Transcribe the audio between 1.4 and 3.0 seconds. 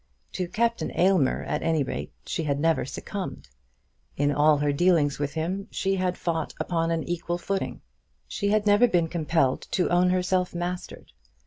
at any rate, she had never